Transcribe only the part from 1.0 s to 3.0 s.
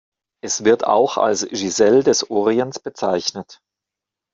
als „Giselle des Orients“